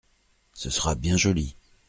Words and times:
Ce 0.55 0.71
sera 0.71 0.95
bien 0.95 1.15
joli! 1.15 1.55